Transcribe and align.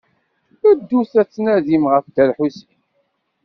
Ddut 0.79 1.13
ad 1.21 1.25
d-tnadim 1.27 1.83
ɣef 1.91 2.05
Dda 2.05 2.23
Lḥusin. 2.29 2.69